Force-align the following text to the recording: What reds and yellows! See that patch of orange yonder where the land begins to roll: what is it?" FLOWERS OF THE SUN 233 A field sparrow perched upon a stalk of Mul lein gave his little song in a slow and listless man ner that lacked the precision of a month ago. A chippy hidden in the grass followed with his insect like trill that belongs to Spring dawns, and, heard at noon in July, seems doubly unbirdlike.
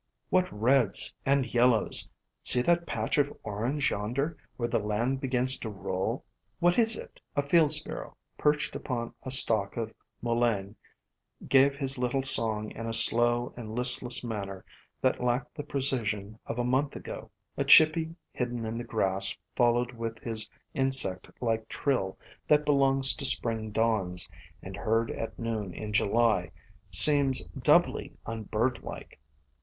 What 0.31 0.51
reds 0.51 1.13
and 1.27 1.45
yellows! 1.53 2.09
See 2.41 2.63
that 2.63 2.87
patch 2.87 3.19
of 3.19 3.31
orange 3.43 3.91
yonder 3.91 4.35
where 4.57 4.67
the 4.67 4.79
land 4.79 5.21
begins 5.21 5.59
to 5.59 5.69
roll: 5.69 6.25
what 6.57 6.79
is 6.79 6.97
it?" 6.97 7.19
FLOWERS 7.35 7.45
OF 7.45 7.51
THE 7.51 7.69
SUN 7.69 7.83
233 7.83 7.93
A 8.01 8.01
field 8.01 8.09
sparrow 8.09 8.17
perched 8.39 8.75
upon 8.75 9.13
a 9.21 9.29
stalk 9.29 9.77
of 9.77 9.93
Mul 10.23 10.39
lein 10.39 10.75
gave 11.47 11.75
his 11.75 11.99
little 11.99 12.23
song 12.23 12.71
in 12.71 12.87
a 12.87 12.95
slow 12.95 13.53
and 13.55 13.75
listless 13.75 14.23
man 14.23 14.47
ner 14.47 14.65
that 15.01 15.23
lacked 15.23 15.53
the 15.53 15.61
precision 15.61 16.39
of 16.47 16.57
a 16.57 16.63
month 16.63 16.95
ago. 16.95 17.29
A 17.55 17.63
chippy 17.63 18.15
hidden 18.33 18.65
in 18.65 18.79
the 18.79 18.83
grass 18.83 19.37
followed 19.55 19.91
with 19.91 20.17
his 20.17 20.49
insect 20.73 21.27
like 21.41 21.67
trill 21.69 22.17
that 22.47 22.65
belongs 22.65 23.13
to 23.17 23.23
Spring 23.23 23.69
dawns, 23.69 24.27
and, 24.63 24.75
heard 24.77 25.11
at 25.11 25.37
noon 25.37 25.75
in 25.75 25.93
July, 25.93 26.49
seems 26.89 27.43
doubly 27.45 28.17
unbirdlike. 28.25 29.19